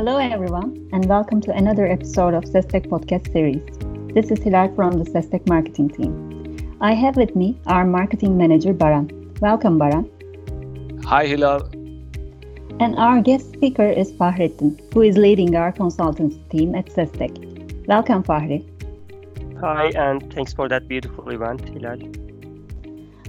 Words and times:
Hello, 0.00 0.16
everyone, 0.16 0.88
and 0.94 1.04
welcome 1.04 1.42
to 1.42 1.52
another 1.52 1.86
episode 1.86 2.32
of 2.32 2.44
Sestek 2.44 2.86
podcast 2.88 3.30
series. 3.34 3.60
This 4.14 4.30
is 4.30 4.42
Hilal 4.42 4.74
from 4.74 4.92
the 4.92 5.04
Sestek 5.04 5.46
marketing 5.46 5.90
team. 5.90 6.78
I 6.80 6.94
have 6.94 7.16
with 7.16 7.36
me 7.36 7.60
our 7.66 7.84
marketing 7.84 8.38
manager, 8.38 8.72
Baran. 8.72 9.10
Welcome, 9.42 9.76
Baran. 9.76 10.08
Hi, 11.04 11.26
Hilal. 11.26 11.60
And 12.80 12.96
our 12.96 13.20
guest 13.20 13.52
speaker 13.52 13.84
is 13.84 14.10
Fahrettin, 14.12 14.80
who 14.94 15.02
is 15.02 15.18
leading 15.18 15.54
our 15.54 15.70
consultancy 15.70 16.48
team 16.48 16.74
at 16.74 16.86
Sestek. 16.86 17.86
Welcome, 17.86 18.22
Fahri. 18.22 18.64
Hi, 19.60 19.92
and 19.94 20.32
thanks 20.32 20.54
for 20.54 20.66
that 20.70 20.88
beautiful 20.88 21.28
event, 21.28 21.68
Hilal. 21.68 22.00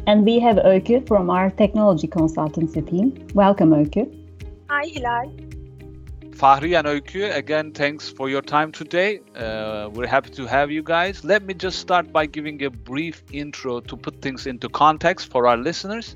And 0.08 0.24
we 0.24 0.40
have 0.40 0.56
Öykü 0.56 1.06
from 1.06 1.30
our 1.30 1.50
technology 1.50 2.08
consultancy 2.08 2.90
team. 2.90 3.28
Welcome, 3.34 3.72
Öykü. 3.72 4.10
Hi, 4.70 4.86
Hilal. 4.88 5.51
Fahri 6.42 6.76
and 6.76 6.88
Öykü, 6.88 7.32
again, 7.36 7.72
thanks 7.72 8.10
for 8.10 8.28
your 8.28 8.42
time 8.42 8.72
today. 8.72 9.20
Uh, 9.36 9.92
we're 9.94 10.08
happy 10.08 10.32
to 10.32 10.48
have 10.48 10.72
you 10.72 10.82
guys. 10.82 11.24
Let 11.24 11.44
me 11.44 11.54
just 11.54 11.78
start 11.78 12.12
by 12.12 12.26
giving 12.26 12.64
a 12.64 12.72
brief 12.72 13.22
intro 13.32 13.80
to 13.82 13.96
put 13.96 14.24
things 14.24 14.48
into 14.48 14.68
context 14.68 15.30
for 15.30 15.46
our 15.46 15.56
listeners. 15.56 16.16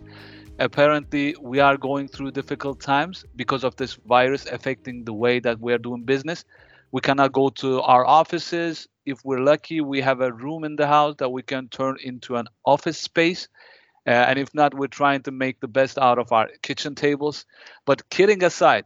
Apparently, 0.58 1.36
we 1.40 1.60
are 1.60 1.78
going 1.78 2.08
through 2.08 2.32
difficult 2.32 2.80
times 2.80 3.24
because 3.36 3.64
of 3.64 3.76
this 3.76 4.00
virus 4.08 4.48
affecting 4.48 5.06
the 5.06 5.14
way 5.14 5.40
that 5.42 5.60
we 5.60 5.72
are 5.74 5.78
doing 5.78 6.02
business. 6.02 6.44
We 6.92 7.02
cannot 7.02 7.32
go 7.32 7.50
to 7.62 7.82
our 7.82 8.04
offices. 8.04 8.88
If 9.06 9.24
we're 9.24 9.42
lucky, 9.44 9.80
we 9.82 10.02
have 10.02 10.22
a 10.22 10.32
room 10.32 10.64
in 10.64 10.76
the 10.76 10.88
house 10.88 11.18
that 11.20 11.30
we 11.30 11.44
can 11.44 11.68
turn 11.68 11.98
into 12.04 12.36
an 12.36 12.48
office 12.66 12.98
space. 12.98 13.48
Uh, 14.08 14.10
and 14.10 14.40
if 14.40 14.52
not, 14.56 14.74
we're 14.74 14.88
trying 14.88 15.22
to 15.22 15.32
make 15.32 15.60
the 15.60 15.68
best 15.68 16.00
out 16.00 16.18
of 16.18 16.32
our 16.32 16.50
kitchen 16.64 16.96
tables. 16.96 17.46
But 17.86 18.10
kidding 18.10 18.44
aside, 18.44 18.86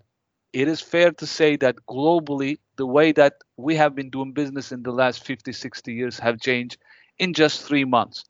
it 0.53 0.67
is 0.67 0.81
fair 0.81 1.11
to 1.11 1.25
say 1.25 1.55
that 1.57 1.75
globally, 1.87 2.57
the 2.77 2.85
way 2.85 3.11
that 3.13 3.33
we 3.57 3.75
have 3.75 3.95
been 3.95 4.09
doing 4.09 4.33
business 4.33 4.71
in 4.71 4.83
the 4.83 4.91
last 4.91 5.23
50, 5.25 5.51
60 5.53 5.93
years 5.93 6.19
have 6.19 6.39
changed 6.39 6.77
in 7.19 7.33
just 7.33 7.63
three 7.63 7.85
months. 7.85 8.25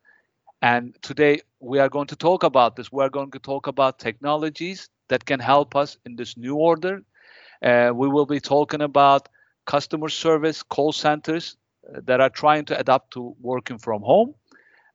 And 0.61 0.95
today 1.01 1.41
we 1.59 1.79
are 1.79 1.89
going 1.89 2.07
to 2.07 2.15
talk 2.15 2.43
about 2.43 2.75
this. 2.75 2.91
We 2.91 3.03
are 3.03 3.09
going 3.09 3.31
to 3.31 3.39
talk 3.39 3.67
about 3.67 3.99
technologies 3.99 4.89
that 5.09 5.25
can 5.25 5.39
help 5.39 5.75
us 5.75 5.97
in 6.05 6.15
this 6.15 6.37
new 6.37 6.55
order. 6.55 7.01
Uh, 7.61 7.91
we 7.93 8.07
will 8.07 8.25
be 8.25 8.39
talking 8.39 8.81
about 8.81 9.27
customer 9.65 10.09
service 10.09 10.63
call 10.63 10.91
centers 10.91 11.57
uh, 11.87 12.01
that 12.05 12.21
are 12.21 12.29
trying 12.29 12.65
to 12.65 12.79
adapt 12.79 13.11
to 13.13 13.35
working 13.41 13.77
from 13.77 14.01
home 14.01 14.33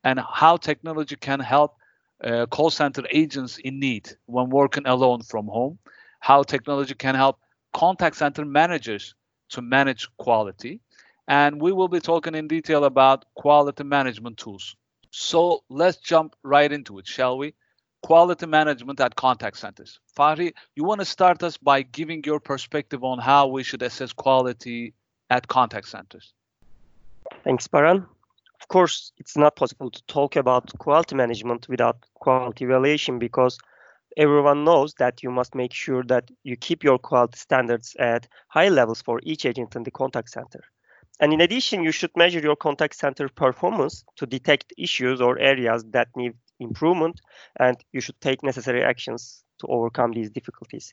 and 0.04 0.20
how 0.20 0.56
technology 0.56 1.16
can 1.16 1.40
help 1.40 1.76
uh, 2.24 2.46
call 2.46 2.70
center 2.70 3.02
agents 3.10 3.58
in 3.58 3.78
need 3.80 4.10
when 4.26 4.48
working 4.50 4.86
alone 4.86 5.22
from 5.22 5.46
home 5.46 5.78
how 6.24 6.42
technology 6.42 6.94
can 6.94 7.14
help 7.14 7.38
contact 7.74 8.16
center 8.16 8.46
managers 8.46 9.14
to 9.50 9.60
manage 9.60 10.08
quality. 10.16 10.80
And 11.28 11.60
we 11.60 11.70
will 11.70 11.88
be 11.88 12.00
talking 12.00 12.34
in 12.34 12.48
detail 12.48 12.84
about 12.84 13.26
quality 13.34 13.84
management 13.84 14.38
tools. 14.38 14.74
So 15.10 15.64
let's 15.68 15.98
jump 15.98 16.34
right 16.42 16.72
into 16.72 16.98
it, 16.98 17.06
shall 17.06 17.36
we? 17.36 17.52
Quality 18.02 18.46
management 18.46 19.00
at 19.00 19.16
contact 19.16 19.58
centers. 19.58 20.00
Fahri, 20.16 20.54
you 20.74 20.84
want 20.84 21.02
to 21.02 21.04
start 21.04 21.42
us 21.42 21.58
by 21.58 21.82
giving 21.82 22.24
your 22.24 22.40
perspective 22.40 23.04
on 23.04 23.18
how 23.18 23.48
we 23.48 23.62
should 23.62 23.82
assess 23.82 24.14
quality 24.14 24.94
at 25.28 25.46
contact 25.46 25.88
centers. 25.88 26.32
Thanks, 27.44 27.66
Baran. 27.66 28.06
Of 28.62 28.68
course, 28.68 29.12
it's 29.18 29.36
not 29.36 29.56
possible 29.56 29.90
to 29.90 30.02
talk 30.06 30.36
about 30.36 30.72
quality 30.78 31.16
management 31.16 31.68
without 31.68 31.98
quality 32.14 32.64
evaluation 32.64 33.18
because 33.18 33.58
everyone 34.16 34.64
knows 34.64 34.94
that 34.94 35.22
you 35.22 35.30
must 35.30 35.54
make 35.54 35.72
sure 35.72 36.02
that 36.04 36.30
you 36.42 36.56
keep 36.56 36.84
your 36.84 36.98
quality 36.98 37.38
standards 37.38 37.96
at 37.98 38.28
high 38.48 38.68
levels 38.68 39.02
for 39.02 39.20
each 39.22 39.44
agent 39.46 39.76
in 39.76 39.82
the 39.82 39.90
contact 39.90 40.30
center. 40.30 40.62
And 41.20 41.32
in 41.32 41.40
addition, 41.40 41.82
you 41.82 41.92
should 41.92 42.10
measure 42.16 42.40
your 42.40 42.56
contact 42.56 42.96
center 42.96 43.28
performance 43.28 44.04
to 44.16 44.26
detect 44.26 44.72
issues 44.76 45.20
or 45.20 45.38
areas 45.38 45.84
that 45.90 46.08
need 46.16 46.34
improvement, 46.58 47.20
and 47.60 47.76
you 47.92 48.00
should 48.00 48.20
take 48.20 48.42
necessary 48.42 48.82
actions 48.82 49.44
to 49.60 49.66
overcome 49.68 50.12
these 50.12 50.30
difficulties. 50.30 50.92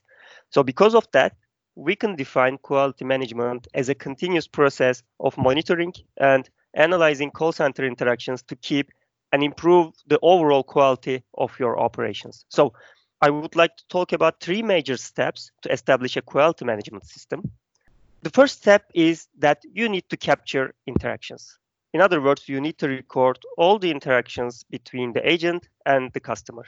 So, 0.50 0.62
because 0.62 0.94
of 0.94 1.06
that, 1.12 1.34
we 1.74 1.96
can 1.96 2.16
define 2.16 2.58
quality 2.58 3.04
management 3.04 3.66
as 3.74 3.88
a 3.88 3.94
continuous 3.94 4.46
process 4.46 5.02
of 5.18 5.36
monitoring 5.38 5.92
and 6.18 6.48
analyzing 6.74 7.30
call 7.30 7.52
center 7.52 7.84
interactions 7.84 8.42
to 8.42 8.56
keep 8.56 8.90
and 9.32 9.42
improve 9.42 9.92
the 10.06 10.18
overall 10.22 10.62
quality 10.62 11.22
of 11.34 11.58
your 11.58 11.80
operations. 11.80 12.44
So, 12.48 12.74
I 13.22 13.30
would 13.30 13.54
like 13.54 13.76
to 13.76 13.86
talk 13.86 14.12
about 14.12 14.40
three 14.40 14.62
major 14.62 14.96
steps 14.96 15.52
to 15.62 15.72
establish 15.72 16.16
a 16.16 16.22
quality 16.22 16.64
management 16.64 17.06
system. 17.06 17.52
The 18.22 18.30
first 18.30 18.58
step 18.58 18.90
is 18.94 19.28
that 19.38 19.62
you 19.72 19.88
need 19.88 20.08
to 20.08 20.16
capture 20.16 20.74
interactions. 20.88 21.56
In 21.92 22.00
other 22.00 22.20
words, 22.20 22.48
you 22.48 22.60
need 22.60 22.78
to 22.78 22.88
record 22.88 23.38
all 23.56 23.78
the 23.78 23.92
interactions 23.92 24.64
between 24.64 25.12
the 25.12 25.24
agent 25.30 25.68
and 25.86 26.12
the 26.12 26.18
customer. 26.18 26.64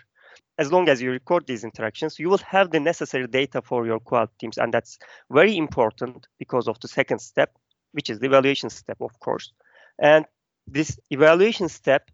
As 0.57 0.71
long 0.71 0.89
as 0.89 1.03
you 1.03 1.11
record 1.11 1.45
these 1.49 1.65
interactions, 1.65 2.21
you 2.21 2.31
will 2.31 2.45
have 2.47 2.71
the 2.71 2.79
necessary 2.79 3.27
data 3.27 3.61
for 3.61 3.85
your 3.85 3.99
quality 3.99 4.35
teams. 4.39 4.57
And 4.57 4.73
that's 4.73 4.97
very 5.33 5.57
important 5.57 6.29
because 6.39 6.69
of 6.69 6.79
the 6.79 6.87
second 6.87 7.19
step, 7.19 7.51
which 7.91 8.11
is 8.11 8.21
the 8.21 8.27
evaluation 8.27 8.71
step, 8.71 8.99
of 9.01 9.19
course. 9.19 9.53
And 9.99 10.25
this 10.69 11.01
evaluation 11.11 11.69
step 11.69 12.13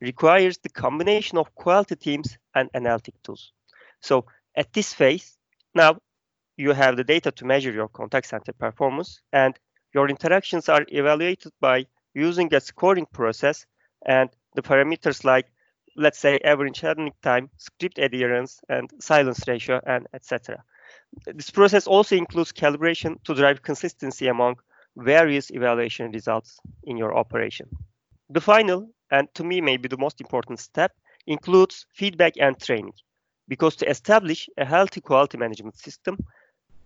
requires 0.00 0.56
the 0.56 0.70
combination 0.70 1.36
of 1.36 1.54
quality 1.54 1.96
teams 1.96 2.38
and 2.54 2.70
analytic 2.72 3.14
tools. 3.22 3.52
So 4.04 4.26
at 4.54 4.72
this 4.74 4.92
phase, 4.92 5.38
now 5.74 5.98
you 6.58 6.72
have 6.72 6.96
the 6.96 7.04
data 7.04 7.32
to 7.32 7.44
measure 7.46 7.72
your 7.72 7.88
contact 7.88 8.26
center 8.26 8.52
performance 8.52 9.20
and 9.32 9.58
your 9.94 10.10
interactions 10.10 10.68
are 10.68 10.84
evaluated 10.88 11.52
by 11.60 11.86
using 12.12 12.52
a 12.54 12.60
scoring 12.60 13.06
process 13.06 13.66
and 14.04 14.28
the 14.56 14.62
parameters 14.62 15.24
like 15.24 15.46
let's 15.96 16.18
say 16.18 16.38
average 16.44 16.80
handling 16.80 17.14
time, 17.22 17.48
script 17.56 17.98
adherence, 17.98 18.60
and 18.68 18.90
silence 19.00 19.46
ratio, 19.46 19.80
and 19.86 20.06
etc. 20.12 20.62
This 21.26 21.50
process 21.50 21.86
also 21.86 22.16
includes 22.16 22.52
calibration 22.52 23.22
to 23.24 23.34
drive 23.34 23.62
consistency 23.62 24.26
among 24.26 24.56
various 24.96 25.50
evaluation 25.50 26.10
results 26.10 26.58
in 26.82 26.96
your 26.96 27.16
operation. 27.16 27.68
The 28.28 28.40
final, 28.40 28.90
and 29.10 29.32
to 29.34 29.44
me 29.44 29.60
maybe 29.60 29.88
the 29.88 29.96
most 29.96 30.20
important 30.20 30.58
step, 30.58 30.92
includes 31.26 31.86
feedback 31.94 32.34
and 32.38 32.60
training. 32.60 32.94
Because 33.48 33.76
to 33.76 33.90
establish 33.90 34.48
a 34.56 34.64
healthy 34.64 35.00
quality 35.00 35.36
management 35.38 35.76
system, 35.76 36.18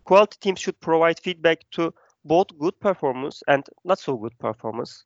quality 0.05 0.37
teams 0.41 0.61
should 0.61 0.81
provide 0.81 1.21
feedback 1.21 1.61
to 1.73 1.93
both 2.25 2.59
good 2.59 2.79
performance 2.81 3.43
and 3.47 3.65
not 3.85 3.99
so 3.99 4.17
good 4.17 4.37
performance 4.39 5.05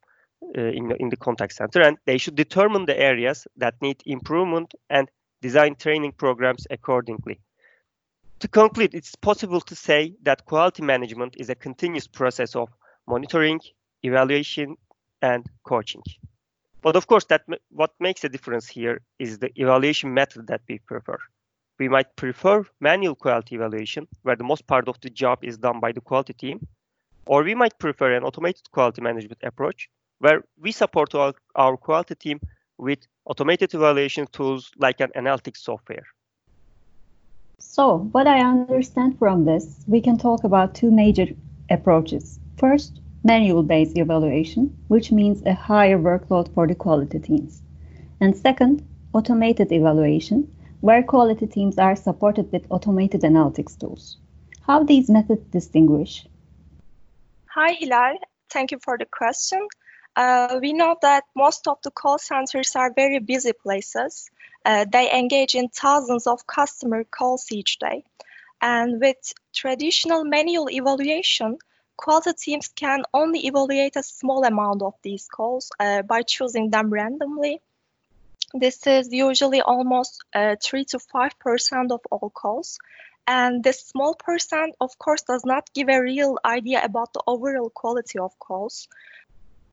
uh, 0.57 0.61
in, 0.61 0.89
the, 0.89 0.97
in 0.97 1.09
the 1.09 1.17
contact 1.17 1.55
center, 1.55 1.81
and 1.83 1.99
they 2.05 2.19
should 2.19 2.35
determine 2.35 2.85
the 2.87 2.99
areas 2.99 3.47
that 3.57 3.75
need 3.81 4.03
improvement 4.07 4.75
and 4.91 5.11
design 5.41 5.75
training 5.75 6.13
programs 6.13 6.67
accordingly. 6.71 7.41
To 8.41 8.49
conclude, 8.49 8.95
it's 8.95 9.15
possible 9.15 9.61
to 9.61 9.77
say 9.77 10.15
that 10.23 10.45
quality 10.47 10.83
management 10.83 11.37
is 11.37 11.49
a 11.49 11.55
continuous 11.55 12.07
process 12.07 12.57
of 12.57 12.69
monitoring, 13.07 13.61
evaluation, 14.03 14.77
and 15.21 15.47
coaching. 15.65 16.03
But 16.81 16.97
of 16.97 17.07
course, 17.07 17.25
that 17.27 17.43
what 17.71 17.93
makes 18.01 18.25
a 18.25 18.29
difference 18.29 18.67
here 18.67 19.01
is 19.21 19.39
the 19.39 19.51
evaluation 19.61 20.13
method 20.13 20.49
that 20.49 20.63
we 20.69 20.79
prefer 20.81 21.19
we 21.79 21.89
might 21.89 22.15
prefer 22.17 22.65
manual 22.81 23.15
quality 23.15 23.55
evaluation, 23.55 24.07
where 24.23 24.37
the 24.37 24.45
most 24.45 24.67
part 24.67 24.89
of 24.89 25.01
the 25.01 25.11
job 25.11 25.39
is 25.43 25.59
done 25.59 25.81
by 25.81 25.93
the 25.93 26.01
quality 26.01 26.33
team, 26.33 26.67
or 27.27 27.43
we 27.43 27.55
might 27.55 27.79
prefer 27.79 28.13
an 28.13 28.25
automated 28.25 28.71
quality 28.71 29.01
management 29.01 29.41
approach, 29.43 29.89
where 30.19 30.45
we 30.59 30.73
support 30.73 31.15
our, 31.15 31.35
our 31.57 31.77
quality 31.77 32.15
team 32.15 32.41
with 32.79 33.07
automated 33.27 33.73
evaluation 33.75 34.27
tools 34.27 34.71
like 34.79 35.01
an 35.01 35.11
analytics 35.17 35.59
software. 35.59 36.07
So, 37.59 37.99
what 38.13 38.27
I 38.27 38.41
understand 38.41 39.19
from 39.19 39.45
this, 39.45 39.85
we 39.87 40.01
can 40.01 40.19
talk 40.19 40.45
about 40.45 40.75
two 40.75 40.91
major 40.91 41.29
approaches. 41.71 42.41
First, 42.57 43.01
manual 43.25 43.63
based 43.63 43.97
evaluation, 43.97 44.77
which 44.89 45.13
means 45.13 45.43
a 45.47 45.55
higher 45.55 45.99
workload 45.99 46.53
for 46.55 46.67
the 46.67 46.75
quality 46.75 47.21
teams. 47.21 47.63
And 48.21 48.37
second, 48.37 48.85
automated 49.15 49.71
evaluation, 49.71 50.49
where 50.83 51.03
quality 51.03 51.47
teams 51.47 51.79
are 51.79 51.95
supported 51.95 52.51
with 52.51 52.67
automated 52.69 53.23
analytics 53.23 53.79
tools. 53.79 54.19
How 54.67 54.83
these 54.83 55.09
methods 55.09 55.45
distinguish? 55.47 56.27
Hi, 57.55 57.75
Hilal. 57.75 58.19
Thank 58.51 58.73
you 58.73 58.79
for 58.83 58.99
the 58.99 59.07
question. 59.07 59.69
Uh, 60.17 60.59
we 60.61 60.73
know 60.73 60.97
that 61.01 61.23
most 61.37 61.69
of 61.69 61.79
the 61.85 61.93
call 61.93 62.19
centers 62.19 62.75
are 62.75 62.93
very 62.93 63.21
busy 63.21 63.53
places. 63.53 64.29
Uh, 64.65 64.85
they 64.93 65.11
engage 65.17 65.55
in 65.55 65.69
thousands 65.69 66.27
of 66.27 66.47
customer 66.49 67.05
calls 67.05 67.53
each 67.53 67.79
day. 67.79 68.05
And 68.61 69.01
with 69.01 69.33
traditional 69.55 70.25
manual 70.25 70.69
evaluation, 70.69 71.59
quality 71.97 72.33
teams 72.37 72.69
can 72.69 73.05
only 73.15 73.47
evaluate 73.47 73.95
a 73.95 74.03
small 74.03 74.45
amount 74.45 74.83
of 74.83 74.95
these 75.03 75.29
calls 75.29 75.71
uh, 75.79 76.03
by 76.03 76.23
choosing 76.23 76.71
them 76.71 76.91
randomly 76.91 77.61
this 78.55 78.87
is 78.87 79.13
usually 79.13 79.61
almost 79.61 80.23
uh, 80.35 80.57
3 80.63 80.85
to 80.87 80.99
5% 80.99 81.91
of 81.91 82.01
all 82.11 82.31
calls. 82.31 82.79
And 83.27 83.63
this 83.63 83.87
small 83.87 84.15
percent, 84.15 84.75
of 84.81 84.99
course, 84.99 85.23
does 85.23 85.45
not 85.45 85.73
give 85.73 85.89
a 85.89 86.03
real 86.03 86.39
idea 86.45 86.85
about 86.85 87.13
the 87.13 87.23
overall 87.27 87.71
quality 87.71 88.19
of 88.19 88.37
calls. 88.39 88.89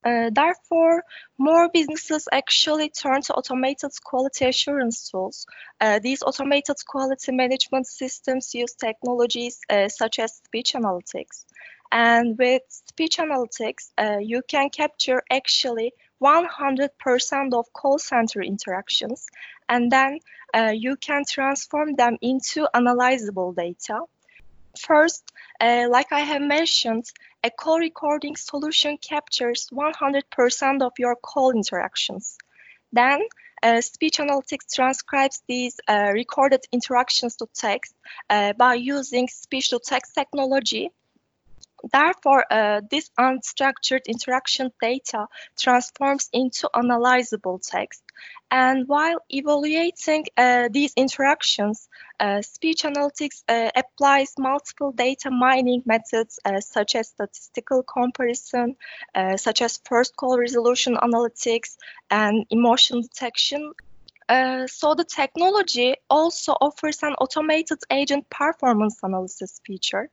Uh, 0.04 0.30
therefore, 0.32 1.04
more 1.38 1.70
businesses 1.74 2.28
actually 2.32 2.90
turn 2.90 3.22
to 3.22 3.34
automated 3.34 3.92
quality 4.04 4.46
assurance 4.46 5.10
tools. 5.10 5.46
Uh, 5.82 6.00
these 6.00 6.22
automated 6.22 6.78
quality 6.88 7.34
management 7.34 7.86
systems 7.86 8.54
use 8.56 8.74
technologies 8.76 9.60
uh, 9.70 9.90
such 9.90 10.20
as 10.20 10.36
speech 10.36 10.74
analytics. 10.74 11.46
And 11.92 12.38
with 12.38 12.62
speech 12.70 13.18
analytics, 13.18 13.92
uh, 13.98 14.20
you 14.22 14.42
can 14.48 14.70
capture 14.70 15.22
actually 15.30 15.94
100% 16.22 17.54
of 17.54 17.74
call 17.74 17.98
center 18.00 18.42
interactions, 18.42 19.28
and 19.68 19.92
then 19.92 20.20
uh, 20.54 20.74
you 20.76 20.96
can 20.96 21.24
transform 21.30 21.96
them 21.96 22.18
into 22.22 22.68
analyzable 22.74 23.56
data. 23.56 24.02
First, 24.78 25.32
uh, 25.60 25.88
like 25.90 26.12
I 26.12 26.20
have 26.20 26.42
mentioned, 26.42 27.06
a 27.44 27.50
call 27.50 27.80
recording 27.80 28.36
solution 28.36 28.98
captures 28.98 29.70
100% 29.72 30.82
of 30.82 30.94
your 30.98 31.16
call 31.16 31.52
interactions. 31.52 32.38
Then, 32.92 33.22
uh, 33.62 33.82
speech 33.82 34.18
analytics 34.18 34.74
transcribes 34.74 35.42
these 35.48 35.80
uh, 35.88 36.12
recorded 36.14 36.62
interactions 36.72 37.36
to 37.38 37.48
text 37.54 37.94
uh, 38.30 38.54
by 38.54 38.76
using 38.76 39.28
speech 39.28 39.70
to 39.70 39.80
text 39.80 40.16
technology 40.16 40.92
Therefore, 41.92 42.46
uh, 42.52 42.82
this 42.90 43.10
unstructured 43.18 44.06
interaction 44.06 44.72
data 44.82 45.28
transforms 45.58 46.30
into 46.34 46.70
analyzable 46.74 47.60
text. 47.62 48.04
And 48.52 48.88
while 48.88 49.20
evaluating 49.30 50.26
uh, 50.36 50.70
these 50.72 50.94
interactions, 50.96 51.88
uh, 52.20 52.42
speech 52.42 52.84
analytics 52.84 53.44
uh, 53.48 53.70
applies 53.76 54.34
multiple 54.38 54.92
data 54.92 55.30
mining 55.30 55.84
methods 55.86 56.40
uh, 56.44 56.60
such 56.60 56.96
as 56.96 57.10
statistical 57.10 57.84
comparison, 57.84 58.76
uh, 59.14 59.38
such 59.38 59.62
as 59.62 59.80
first 59.86 60.16
call 60.16 60.38
resolution 60.38 60.96
analytics, 60.96 61.78
and 62.10 62.46
emotion 62.50 63.02
detection. 63.02 63.72
Uh, 64.28 64.68
so 64.68 64.96
the 64.96 65.06
technology 65.06 65.96
also 66.10 66.54
offers 66.60 67.04
an 67.04 67.14
automated 67.14 67.80
agent 67.92 68.30
performance 68.30 69.00
analysis 69.04 69.62
feature 69.66 70.10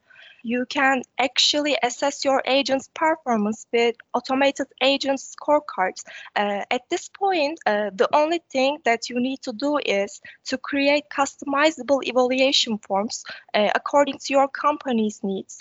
you 0.47 0.65
can 0.67 1.03
actually 1.19 1.77
assess 1.83 2.25
your 2.25 2.41
agent's 2.47 2.89
performance 2.95 3.67
with 3.73 3.97
automated 4.15 4.69
agent 4.81 5.19
scorecards. 5.19 6.05
Uh, 6.37 6.63
at 6.71 6.83
this 6.89 7.09
point, 7.09 7.59
uh, 7.67 7.91
the 7.93 8.09
only 8.15 8.41
thing 8.53 8.79
that 8.85 9.11
you 9.11 9.19
need 9.19 9.43
to 9.43 9.53
do 9.53 9.79
is 9.85 10.21
to 10.45 10.57
create 10.57 11.05
customizable 11.11 12.01
evaluation 12.05 12.79
forms 12.79 13.25
uh, 13.55 13.71
according 13.75 14.19
to 14.19 14.33
your 14.33 14.47
company's 14.47 15.19
needs. 15.25 15.59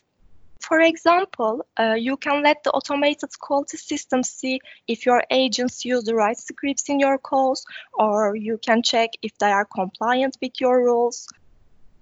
For 0.61 0.79
example, 0.79 1.65
uh, 1.79 1.95
you 1.97 2.15
can 2.17 2.43
let 2.43 2.63
the 2.63 2.71
automated 2.71 3.29
quality 3.39 3.77
system 3.77 4.21
see 4.21 4.61
if 4.87 5.05
your 5.05 5.23
agents 5.31 5.83
use 5.83 6.03
the 6.03 6.15
right 6.15 6.37
scripts 6.37 6.89
in 6.89 6.99
your 6.99 7.17
calls, 7.17 7.65
or 7.93 8.35
you 8.35 8.59
can 8.59 8.83
check 8.83 9.09
if 9.23 9.35
they 9.39 9.51
are 9.51 9.65
compliant 9.65 10.37
with 10.41 10.61
your 10.61 10.83
rules. 10.83 11.27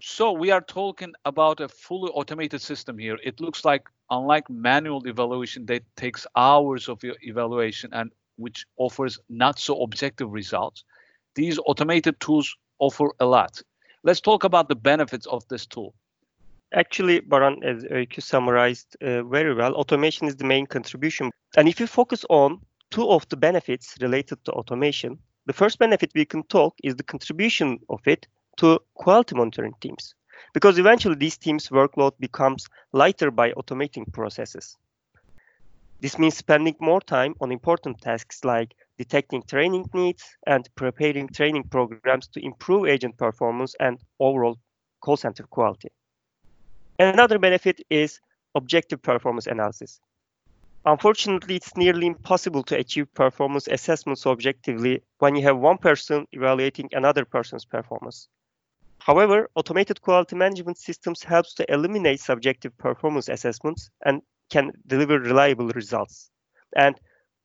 So 0.06 0.34
we 0.34 0.52
are 0.52 0.60
talking 0.60 1.14
about 1.24 1.62
a 1.62 1.70
fully 1.70 2.12
automated 2.12 2.62
system 2.62 2.98
here. 2.98 3.18
It 3.24 3.40
looks 3.40 3.64
like 3.64 3.88
unlike 4.10 4.50
manual 4.50 5.08
evaluation 5.08 5.66
that 5.68 5.84
takes 5.96 6.28
hours 6.36 6.90
of 6.90 7.00
evaluation 7.22 7.94
and 7.94 8.12
which 8.36 8.66
offers 8.76 9.18
not 9.30 9.60
so 9.60 9.82
objective 9.82 10.30
results, 10.30 10.84
these 11.36 11.58
automated 11.58 12.20
tools 12.20 12.54
offer 12.80 13.12
a 13.22 13.26
lot. 13.26 13.62
Let's 14.04 14.20
talk 14.20 14.44
about 14.44 14.68
the 14.68 14.76
benefits 14.76 15.26
of 15.28 15.48
this 15.48 15.66
tool. 15.66 15.94
Actually, 16.74 17.22
Baran, 17.22 17.64
as 17.64 17.86
Öykü 17.86 18.22
summarized 18.22 18.98
uh, 19.02 19.24
very 19.24 19.54
well, 19.56 19.74
automation 19.74 20.28
is 20.28 20.36
the 20.36 20.44
main 20.44 20.66
contribution. 20.66 21.32
And 21.56 21.70
if 21.70 21.80
you 21.80 21.88
focus 21.88 22.26
on 22.30 22.60
two 22.92 23.10
of 23.10 23.26
the 23.30 23.38
benefits 23.38 23.96
related 24.02 24.44
to 24.44 24.52
automation, 24.52 25.18
the 25.46 25.54
first 25.54 25.80
benefit 25.80 26.12
we 26.14 26.26
can 26.26 26.44
talk 26.44 26.76
is 26.84 26.98
the 26.98 27.04
contribution 27.04 27.80
of 27.90 28.02
it 28.06 28.28
to 28.58 28.80
quality 28.96 29.36
monitoring 29.36 29.74
teams 29.82 30.16
because 30.54 30.78
eventually 30.78 31.16
these 31.16 31.38
teams' 31.38 31.70
workload 31.70 32.12
becomes 32.20 32.68
lighter 32.92 33.32
by 33.32 33.52
automating 33.52 34.12
processes. 34.14 34.78
This 36.00 36.20
means 36.20 36.36
spending 36.38 36.76
more 36.80 37.00
time 37.02 37.34
on 37.40 37.52
important 37.52 38.02
tasks 38.02 38.44
like 38.44 38.76
detecting 38.98 39.42
training 39.44 39.90
needs 39.94 40.38
and 40.46 40.68
preparing 40.76 41.28
training 41.30 41.64
programs 41.70 42.28
to 42.28 42.44
improve 42.44 42.88
agent 42.88 43.18
performance 43.18 43.76
and 43.80 44.00
overall 44.20 44.60
call 45.00 45.16
center 45.18 45.44
quality. 45.44 45.90
Another 47.00 47.40
benefit 47.40 47.82
is 47.90 48.20
objective 48.56 49.02
performance 49.02 49.48
analysis. 49.48 50.00
Unfortunately, 50.86 51.56
it's 51.56 51.78
nearly 51.78 52.08
impossible 52.08 52.64
to 52.64 52.78
achieve 52.78 53.14
performance 53.14 53.68
assessments 53.68 54.26
objectively 54.26 55.02
when 55.20 55.36
you 55.36 55.44
have 55.44 55.58
one 55.58 55.78
person 55.78 56.28
evaluating 56.34 56.90
another 56.92 57.24
person's 57.24 57.66
performance. 57.66 58.28
However, 59.06 59.50
automated 59.56 60.02
quality 60.02 60.38
management 60.38 60.78
systems 60.78 61.24
helps 61.24 61.54
to 61.56 61.70
eliminate 61.70 62.22
subjective 62.22 62.78
performance 62.78 63.28
assessments 63.28 63.92
and 64.06 64.22
can 64.50 64.72
deliver 64.88 65.20
reliable 65.20 65.68
results. 65.68 66.32
And 66.74 66.98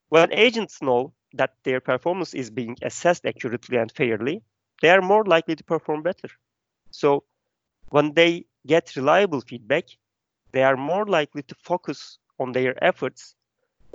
when 0.09 0.33
agents 0.33 0.81
know 0.81 1.15
that 1.33 1.55
their 1.65 1.81
performance 1.81 2.33
is 2.33 2.51
being 2.51 2.77
assessed 2.83 3.27
accurately 3.27 3.77
and 3.77 3.91
fairly, 3.91 4.43
they 4.83 4.91
are 4.91 5.03
more 5.03 5.25
likely 5.25 5.57
to 5.57 5.65
perform 5.65 6.05
better. 6.05 6.29
So 6.93 7.25
when 7.91 8.15
they 8.15 8.45
get 8.65 8.95
reliable 8.95 9.41
feedback, 9.41 9.87
they 10.53 10.63
are 10.63 10.77
more 10.77 11.07
likely 11.07 11.43
to 11.43 11.57
focus 11.57 12.21
on 12.39 12.53
their 12.53 12.73
efforts 12.85 13.35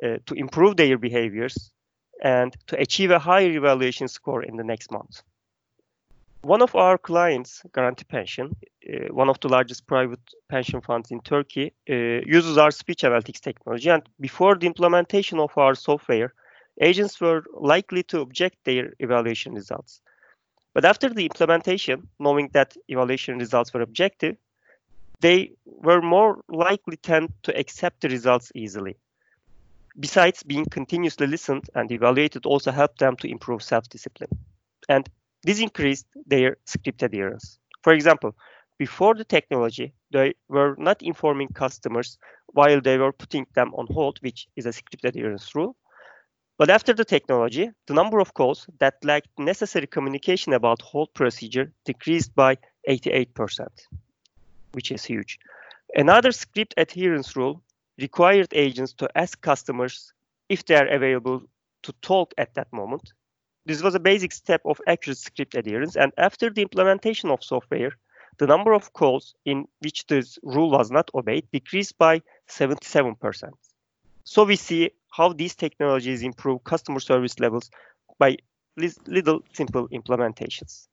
uh, 0.04 0.18
to 0.26 0.34
improve 0.34 0.76
their 0.76 0.98
behaviors 0.98 1.72
and 2.22 2.54
to 2.68 2.78
achieve 2.78 3.12
a 3.12 3.20
higher 3.20 3.52
evaluation 3.52 4.10
score 4.10 4.44
in 4.44 4.58
the 4.58 4.66
next 4.66 4.92
month. 4.92 5.22
One 6.44 6.62
of 6.62 6.76
our 6.76 6.98
clients, 6.98 7.62
Garanti 7.72 8.06
Pension, 8.06 8.54
uh, 8.88 9.14
one 9.14 9.30
of 9.30 9.40
the 9.40 9.48
largest 9.48 9.88
private 9.88 10.20
pension 10.50 10.82
funds 10.82 11.10
in 11.10 11.22
Turkey, 11.22 11.72
uh, 11.90 11.94
uses 12.26 12.58
our 12.58 12.70
speech 12.70 13.04
analytics 13.04 13.40
technology. 13.40 13.90
And 13.90 14.04
before 14.20 14.56
the 14.56 14.68
implementation 14.68 15.40
of 15.40 15.58
our 15.58 15.74
software, 15.74 16.34
agents 16.82 17.22
were 17.22 17.46
likely 17.54 18.04
to 18.04 18.20
object 18.20 18.58
their 18.66 18.92
evaluation 19.00 19.54
results. 19.54 20.02
But 20.74 20.84
after 20.84 21.08
the 21.08 21.24
implementation, 21.24 22.10
knowing 22.20 22.50
that 22.52 22.76
evaluation 22.90 23.38
results 23.38 23.74
were 23.74 23.82
objective, 23.82 24.36
they 25.22 25.54
were 25.66 26.02
more 26.02 26.42
likely 26.50 26.98
tend 26.98 27.32
to 27.44 27.58
accept 27.58 28.02
the 28.02 28.10
results 28.10 28.52
easily. 28.54 28.98
Besides, 29.98 30.44
being 30.44 30.66
continuously 30.66 31.28
listened 31.28 31.70
and 31.74 31.90
evaluated 31.90 32.46
also 32.46 32.72
helped 32.72 33.00
them 33.00 33.16
to 33.18 33.30
improve 33.30 33.64
self-discipline. 33.64 34.32
And 34.90 35.08
this 35.44 35.60
increased 35.60 36.08
their 36.26 36.58
script 36.66 37.04
adherence. 37.04 37.60
For 37.82 37.94
example, 37.94 38.36
before 38.78 39.14
the 39.16 39.26
technology, 39.26 39.94
they 40.12 40.34
were 40.48 40.76
not 40.78 41.02
informing 41.02 41.50
customers 41.50 42.18
while 42.48 42.82
they 42.82 42.98
were 42.98 43.12
putting 43.12 43.46
them 43.54 43.74
on 43.76 43.88
hold, 43.88 44.20
which 44.22 44.48
is 44.56 44.66
a 44.66 44.74
script 44.74 45.06
adherence 45.06 45.54
rule. 45.54 45.76
But 46.58 46.70
after 46.70 46.94
the 46.94 47.06
technology, 47.06 47.72
the 47.88 47.94
number 47.94 48.20
of 48.20 48.34
calls 48.34 48.68
that 48.80 49.04
lacked 49.04 49.30
necessary 49.38 49.88
communication 49.88 50.54
about 50.54 50.82
hold 50.82 51.14
procedure 51.14 51.72
decreased 51.84 52.34
by 52.36 52.58
88%, 52.88 53.68
which 54.72 54.92
is 54.92 55.04
huge. 55.04 55.40
Another 55.96 56.32
script 56.32 56.74
adherence 56.78 57.36
rule 57.36 57.62
required 57.98 58.48
agents 58.54 58.94
to 58.94 59.10
ask 59.16 59.40
customers 59.42 60.14
if 60.50 60.66
they 60.66 60.76
are 60.76 60.88
available 60.88 61.44
to 61.84 61.92
talk 62.02 62.34
at 62.38 62.54
that 62.56 62.72
moment 62.72 63.14
this 63.66 63.82
was 63.82 63.96
a 63.96 64.00
basic 64.00 64.32
step 64.32 64.62
of 64.66 64.80
accurate 64.88 65.18
script 65.18 65.56
adherence. 65.56 65.96
And 65.96 66.12
after 66.18 66.50
the 66.50 66.62
implementation 66.62 67.30
of 67.30 67.44
software, 67.44 67.92
the 68.38 68.48
number 68.48 68.74
of 68.74 68.94
calls 68.94 69.36
in 69.46 69.66
which 69.80 70.08
this 70.08 70.38
rule 70.44 70.72
was 70.72 70.92
not 70.92 71.10
obeyed 71.14 71.48
decreased 71.52 71.98
by 71.98 72.22
77%. 72.50 73.52
So 74.24 74.44
we 74.44 74.56
see 74.56 74.92
how 75.12 75.34
these 75.34 75.56
technologies 75.56 76.24
improve 76.24 76.64
customer 76.64 77.00
service 77.00 77.40
levels 77.40 77.70
by 78.18 78.38
little 78.78 79.44
simple 79.54 79.88
implementations. 79.90 80.88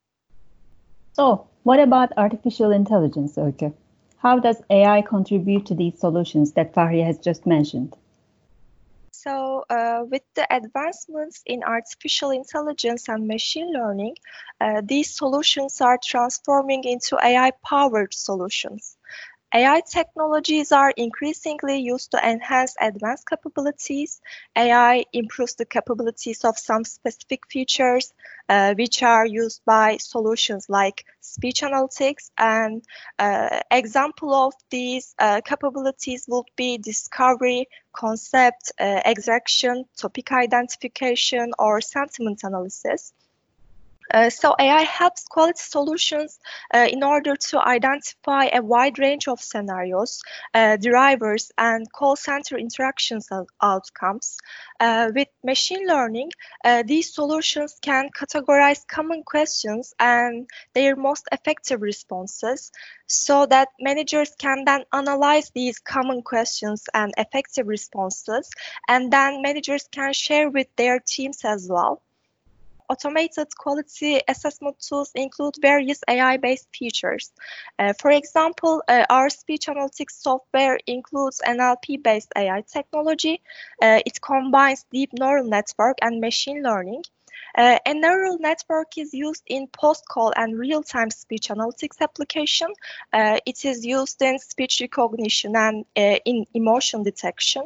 So, 1.15 1.47
what 1.63 1.81
about 1.81 2.13
artificial 2.17 2.71
intelligence, 2.71 3.37
Öykü? 3.37 3.73
How 4.19 4.39
does 4.39 4.63
AI 4.69 5.03
contribute 5.03 5.67
to 5.67 5.75
these 5.75 5.99
solutions 5.99 6.53
that 6.53 6.75
Fahriye 6.75 7.05
has 7.05 7.19
just 7.19 7.47
mentioned? 7.47 7.97
So, 9.23 9.65
uh, 9.69 10.05
with 10.11 10.23
the 10.35 10.47
advancements 10.55 11.43
in 11.47 11.63
artificial 11.65 12.31
intelligence 12.31 13.09
and 13.09 13.27
machine 13.29 13.71
learning, 13.73 14.17
uh, 14.61 14.83
these 14.85 15.15
solutions 15.15 15.81
are 15.81 15.99
transforming 16.03 16.85
into 16.85 17.19
AI 17.23 17.53
powered 17.65 18.15
solutions. 18.15 18.97
AI 19.53 19.81
technologies 19.81 20.71
are 20.71 20.93
increasingly 20.97 21.81
used 21.81 22.13
to 22.13 22.19
enhance 22.19 22.77
advanced 22.81 23.29
capabilities. 23.29 24.21
AI 24.55 25.05
improves 25.13 25.57
the 25.57 25.65
capabilities 25.65 26.45
of 26.45 26.57
some 26.57 26.85
specific 26.85 27.47
features, 27.49 28.13
uh, 28.49 28.75
which 28.75 29.03
are 29.03 29.27
used 29.27 29.63
by 29.65 29.97
solutions 29.97 30.67
like 30.69 31.05
speech 31.21 31.63
analytics. 31.63 32.31
And 32.39 32.85
uh, 33.19 33.61
example 33.71 34.33
of 34.35 34.55
these 34.71 35.15
uh, 35.19 35.41
capabilities 35.45 36.27
would 36.29 36.47
be 36.57 36.79
discovery, 36.79 37.67
concept 37.93 38.73
uh, 38.79 39.01
extraction, 39.05 39.85
topic 39.97 40.31
identification, 40.31 41.53
or 41.59 41.81
sentiment 41.81 42.41
analysis. 42.45 43.13
Uh, 44.13 44.29
so 44.29 44.57
AI 44.59 44.83
helps 44.83 45.25
quality 45.25 45.63
solutions 45.63 46.41
uh, 46.75 46.87
in 46.91 47.05
order 47.05 47.37
to 47.37 47.61
identify 47.61 48.47
a 48.47 48.61
wide 48.61 48.99
range 48.99 49.29
of 49.29 49.41
scenarios, 49.41 50.21
uh, 50.53 50.77
drivers, 50.77 51.53
and 51.57 51.91
call 51.93 52.17
center 52.17 52.59
interactions 52.59 53.29
outcomes. 53.63 54.37
Uh, 54.81 55.11
with 55.15 55.29
machine 55.45 55.87
learning, 55.87 56.31
uh, 56.65 56.83
these 56.85 57.15
solutions 57.15 57.77
can 57.83 58.11
categorize 58.11 58.85
common 58.89 59.23
questions 59.23 59.95
and 60.01 60.49
their 60.75 60.97
most 60.97 61.29
effective 61.31 61.81
responses 61.81 62.73
so 63.07 63.47
that 63.47 63.69
managers 63.81 64.35
can 64.39 64.65
then 64.65 64.85
analyze 64.93 65.51
these 65.55 65.79
common 65.79 66.23
questions 66.23 66.85
and 66.95 67.13
effective 67.17 67.69
responses, 67.69 68.51
and 68.89 69.13
then 69.13 69.43
managers 69.43 69.89
can 69.93 70.13
share 70.13 70.51
with 70.51 70.67
their 70.77 70.99
teams 70.99 71.45
as 71.45 71.69
well 71.71 72.03
automated 72.91 73.49
quality 73.57 74.21
assessment 74.29 74.77
tools 74.81 75.13
include 75.15 75.55
various 75.63 76.01
AI-based 76.09 76.69
features. 76.77 77.33
Uh, 77.79 77.93
for 78.01 78.11
example, 78.11 78.83
uh, 78.89 79.05
our 79.09 79.31
speech 79.31 79.67
analytics 79.67 80.15
software 80.27 80.79
includes 80.87 81.41
NLP-based 81.47 82.33
AI 82.37 82.63
technology. 82.63 83.41
Uh, 83.81 84.01
it 84.05 84.21
combines 84.21 84.85
deep 84.93 85.11
neural 85.13 85.47
network 85.47 85.97
and 86.03 86.21
machine 86.21 86.63
learning. 86.63 87.03
Uh, 87.57 87.79
a 87.87 87.95
neural 87.95 88.39
network 88.39 88.97
is 88.97 89.13
used 89.13 89.43
in 89.47 89.67
post-call 89.69 90.33
and 90.37 90.59
real-time 90.59 91.11
speech 91.11 91.49
analytics 91.49 92.01
application. 92.01 92.69
Uh, 93.13 93.39
it 93.47 93.65
is 93.65 93.85
used 93.85 94.23
in 94.23 94.39
speech 94.39 94.81
recognition 94.81 95.57
and 95.57 95.85
uh, 95.97 96.19
in 96.25 96.47
emotion 96.55 97.03
detection. 97.03 97.65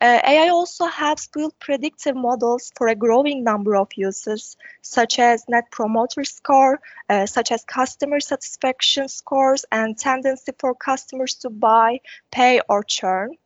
Uh, 0.00 0.20
AI 0.24 0.48
also 0.48 0.86
helps 0.86 1.26
build 1.28 1.58
predictive 1.58 2.16
models 2.16 2.72
for 2.76 2.88
a 2.88 2.94
growing 2.94 3.44
number 3.44 3.76
of 3.76 3.88
uses, 3.96 4.56
such 4.82 5.18
as 5.18 5.44
Net 5.48 5.70
Promoter 5.70 6.24
Score, 6.24 6.80
uh, 7.08 7.26
such 7.26 7.52
as 7.52 7.64
customer 7.64 8.20
satisfaction 8.20 9.08
scores, 9.08 9.64
and 9.70 9.98
tendency 9.98 10.52
for 10.58 10.74
customers 10.74 11.34
to 11.36 11.50
buy, 11.50 12.00
pay, 12.30 12.60
or 12.68 12.82
churn. 12.82 13.36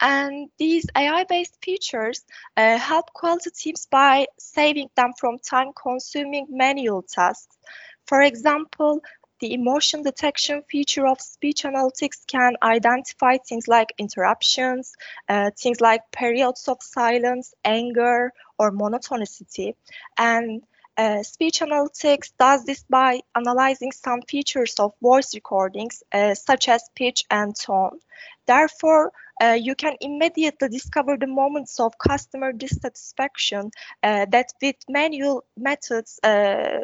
And 0.00 0.48
these 0.58 0.86
AI-based 0.96 1.58
features 1.62 2.24
uh, 2.56 2.78
help 2.78 3.12
quality 3.12 3.50
teams 3.50 3.86
by 3.86 4.26
saving 4.38 4.90
them 4.94 5.12
from 5.18 5.38
time-consuming 5.38 6.46
manual 6.50 7.02
tasks. 7.02 7.58
For 8.06 8.22
example, 8.22 9.02
the 9.40 9.52
emotion 9.54 10.02
detection 10.02 10.62
feature 10.70 11.06
of 11.06 11.20
speech 11.20 11.62
analytics 11.64 12.26
can 12.26 12.56
identify 12.62 13.38
things 13.38 13.68
like 13.68 13.92
interruptions, 13.98 14.94
uh, 15.28 15.50
things 15.56 15.80
like 15.80 16.02
periods 16.12 16.68
of 16.68 16.82
silence, 16.82 17.54
anger, 17.64 18.32
or 18.58 18.70
monotonicity. 18.72 19.74
And 20.16 20.62
uh, 20.96 21.22
speech 21.22 21.60
analytics 21.60 22.32
does 22.38 22.64
this 22.64 22.84
by 22.90 23.20
analyzing 23.34 23.92
some 23.92 24.22
features 24.22 24.74
of 24.78 24.92
voice 25.00 25.34
recordings, 25.34 26.02
uh, 26.12 26.34
such 26.34 26.68
as 26.68 26.82
pitch 26.96 27.24
and 27.30 27.54
tone. 27.54 27.98
Therefore, 28.46 29.12
uh, 29.40 29.56
you 29.60 29.74
can 29.74 29.96
immediately 30.00 30.68
discover 30.68 31.16
the 31.16 31.26
moments 31.28 31.78
of 31.78 31.96
customer 31.98 32.52
dissatisfaction 32.52 33.70
uh, 34.02 34.26
that 34.30 34.52
with 34.60 34.76
manual 34.88 35.44
methods 35.56 36.18
uh, 36.24 36.80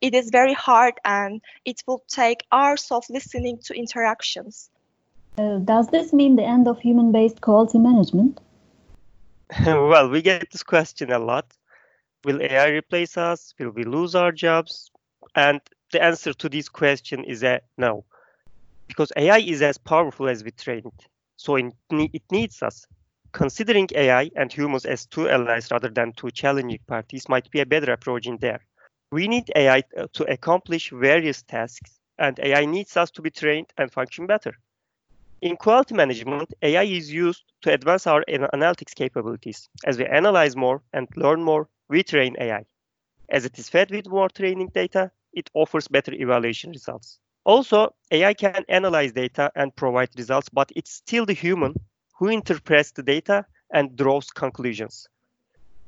it 0.00 0.14
is 0.14 0.30
very 0.30 0.54
hard 0.54 0.94
and 1.04 1.40
it 1.64 1.82
will 1.86 2.02
take 2.08 2.44
hours 2.52 2.86
of 2.90 3.04
listening 3.10 3.58
to 3.64 3.74
interactions. 3.74 4.70
Uh, 5.36 5.58
does 5.58 5.88
this 5.88 6.12
mean 6.12 6.36
the 6.36 6.44
end 6.44 6.66
of 6.66 6.80
human 6.80 7.12
based 7.12 7.40
quality 7.40 7.78
management? 7.78 8.40
well, 9.66 10.08
we 10.08 10.22
get 10.22 10.50
this 10.50 10.62
question 10.62 11.12
a 11.12 11.18
lot. 11.18 11.46
Will 12.24 12.42
AI 12.42 12.68
replace 12.68 13.16
us? 13.16 13.54
Will 13.58 13.70
we 13.70 13.84
lose 13.84 14.14
our 14.14 14.32
jobs? 14.32 14.90
And 15.34 15.60
the 15.92 16.02
answer 16.02 16.34
to 16.34 16.48
this 16.48 16.68
question 16.68 17.24
is 17.24 17.42
a 17.42 17.60
no. 17.76 18.04
Because 18.88 19.12
AI 19.16 19.38
is 19.38 19.62
as 19.62 19.78
powerful 19.78 20.28
as 20.28 20.42
we 20.42 20.50
train 20.50 20.82
it. 20.84 21.06
So 21.36 21.56
it, 21.56 21.72
it 21.90 22.22
needs 22.30 22.62
us. 22.62 22.86
Considering 23.32 23.88
AI 23.94 24.30
and 24.34 24.52
humans 24.52 24.84
as 24.84 25.06
two 25.06 25.28
allies 25.28 25.70
rather 25.70 25.88
than 25.88 26.12
two 26.12 26.30
challenging 26.30 26.80
parties 26.86 27.28
might 27.28 27.50
be 27.50 27.60
a 27.60 27.66
better 27.66 27.92
approach 27.92 28.26
in 28.26 28.38
there. 28.38 28.60
We 29.10 29.26
need 29.26 29.50
AI 29.56 29.82
uh, 29.96 30.06
to 30.12 30.24
accomplish 30.24 30.90
various 30.90 31.42
tasks, 31.42 31.98
and 32.18 32.38
AI 32.40 32.66
needs 32.66 32.96
us 32.96 33.10
to 33.12 33.22
be 33.22 33.30
trained 33.30 33.72
and 33.78 33.90
function 33.90 34.26
better. 34.26 34.52
In 35.40 35.56
quality 35.56 35.94
management, 35.94 36.52
AI 36.62 36.82
is 36.82 37.12
used 37.12 37.44
to 37.62 37.72
advance 37.72 38.06
our 38.06 38.24
analytics 38.28 38.94
capabilities. 38.94 39.68
As 39.84 39.96
we 39.96 40.04
analyze 40.04 40.56
more 40.56 40.82
and 40.92 41.08
learn 41.16 41.42
more, 41.42 41.68
we 41.88 42.02
train 42.02 42.36
AI. 42.38 42.66
As 43.30 43.44
it 43.44 43.58
is 43.58 43.68
fed 43.68 43.90
with 43.90 44.08
more 44.08 44.28
training 44.28 44.70
data, 44.74 45.10
it 45.32 45.48
offers 45.54 45.88
better 45.88 46.12
evaluation 46.12 46.72
results. 46.72 47.18
Also, 47.44 47.94
AI 48.10 48.34
can 48.34 48.64
analyze 48.68 49.12
data 49.12 49.50
and 49.54 49.74
provide 49.74 50.10
results, 50.18 50.48
but 50.50 50.70
it's 50.76 50.92
still 50.92 51.24
the 51.24 51.32
human 51.32 51.74
who 52.18 52.28
interprets 52.28 52.90
the 52.90 53.02
data 53.02 53.46
and 53.70 53.96
draws 53.96 54.30
conclusions. 54.30 55.08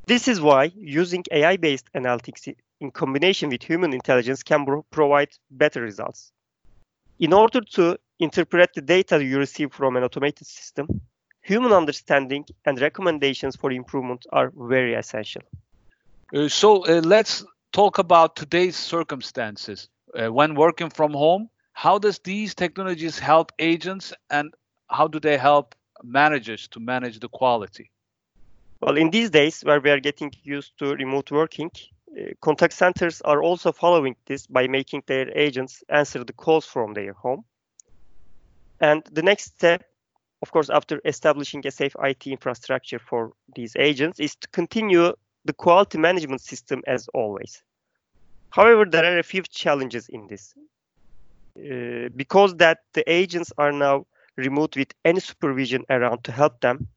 This 0.06 0.28
is 0.28 0.40
why 0.40 0.72
using 0.76 1.24
AI 1.32 1.56
based 1.56 1.90
analytics 1.94 2.54
in 2.80 2.90
combination 2.90 3.50
with 3.50 3.62
human 3.62 3.92
intelligence 3.92 4.42
can 4.42 4.64
provide 4.90 5.28
better 5.50 5.82
results. 5.82 6.32
In 7.18 7.32
order 7.32 7.60
to 7.72 7.98
interpret 8.18 8.70
the 8.74 8.80
data 8.80 9.22
you 9.22 9.38
receive 9.38 9.72
from 9.72 9.96
an 9.96 10.04
automated 10.04 10.46
system, 10.46 10.88
human 11.42 11.72
understanding 11.72 12.44
and 12.64 12.80
recommendations 12.80 13.56
for 13.56 13.70
improvement 13.70 14.26
are 14.32 14.52
very 14.56 14.94
essential. 14.94 15.42
Uh, 16.34 16.48
so 16.48 16.86
uh, 16.86 17.00
let's 17.04 17.44
talk 17.72 17.98
about 17.98 18.36
today's 18.36 18.76
circumstances. 18.76 19.88
Uh, 20.14 20.32
when 20.32 20.54
working 20.54 20.90
from 20.90 21.12
home, 21.12 21.48
how 21.72 21.98
does 21.98 22.18
these 22.20 22.54
technologies 22.54 23.18
help 23.18 23.52
agents 23.58 24.12
and 24.30 24.52
how 24.88 25.06
do 25.06 25.20
they 25.20 25.36
help 25.36 25.74
managers 26.02 26.68
to 26.68 26.80
manage 26.80 27.20
the 27.20 27.28
quality? 27.28 27.90
Well, 28.80 28.96
in 28.96 29.10
these 29.10 29.30
days 29.30 29.60
where 29.62 29.80
we 29.80 29.90
are 29.90 30.00
getting 30.00 30.32
used 30.42 30.78
to 30.78 30.94
remote 30.94 31.30
working, 31.30 31.70
contact 32.40 32.74
centers 32.74 33.20
are 33.22 33.42
also 33.42 33.72
following 33.72 34.16
this 34.26 34.46
by 34.46 34.66
making 34.66 35.02
their 35.06 35.30
agents 35.36 35.82
answer 35.88 36.24
the 36.24 36.32
calls 36.32 36.66
from 36.66 36.94
their 36.94 37.12
home. 37.12 37.44
And 38.80 39.02
the 39.12 39.22
next 39.22 39.44
step, 39.56 39.84
of 40.42 40.50
course, 40.50 40.70
after 40.70 41.00
establishing 41.04 41.66
a 41.66 41.70
safe 41.70 41.94
IT 42.02 42.26
infrastructure 42.26 42.98
for 42.98 43.32
these 43.54 43.76
agents, 43.76 44.18
is 44.18 44.36
to 44.36 44.48
continue 44.48 45.12
the 45.44 45.52
quality 45.52 45.98
management 45.98 46.40
system 46.40 46.82
as 46.86 47.08
always. 47.14 47.62
However, 48.50 48.84
there 48.84 49.04
are 49.04 49.18
a 49.18 49.22
few 49.22 49.42
challenges 49.42 50.08
in 50.08 50.26
this. 50.26 50.54
Uh, 51.58 52.08
because 52.16 52.54
that 52.56 52.78
the 52.94 53.04
agents 53.10 53.52
are 53.58 53.72
now 53.72 54.06
remote 54.36 54.76
with 54.76 54.92
any 55.04 55.20
supervision 55.20 55.84
around 55.90 56.24
to 56.24 56.32
help 56.32 56.60
them, 56.60 56.88